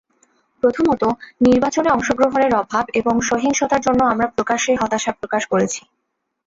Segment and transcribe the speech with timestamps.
[0.63, 1.03] প্রথমত,
[1.41, 5.81] নির্বাচনে অংশগ্রহণের অভাব এবং সহিংসতার জন্য আমরা প্রকাশ্যেই হতাশা প্রকাশ করেছি।